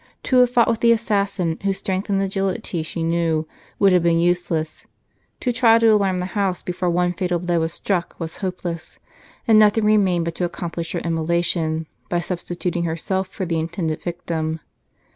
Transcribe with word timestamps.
To 0.23 0.37
have 0.37 0.49
fought 0.49 0.67
with 0.67 0.79
the 0.79 0.91
assassin, 0.91 1.59
whose 1.61 1.77
strength 1.77 2.09
and 2.09 2.19
agility 2.19 2.81
she 2.81 3.03
knew, 3.03 3.47
would 3.77 3.93
have 3.93 4.01
been 4.01 4.17
useless; 4.19 4.87
to 5.41 5.51
try 5.53 5.77
to 5.77 5.87
alarm 5.93 6.17
the 6.17 6.25
house 6.33 6.63
before 6.63 6.89
one 6.89 7.13
fatal 7.13 7.37
blow 7.37 7.59
was 7.59 7.71
struck 7.73 8.15
was 8.17 8.37
hopeless; 8.37 8.97
and 9.47 9.59
nothing 9.59 9.85
remained 9.85 10.25
but 10.25 10.33
to 10.33 10.43
accomplish 10.43 10.93
her 10.93 10.99
immolation, 11.01 11.85
by 12.09 12.19
substituting 12.19 12.85
herself 12.85 13.27
for 13.27 13.45
the 13.45 13.59
intended 13.59 14.01
victim. 14.01 14.59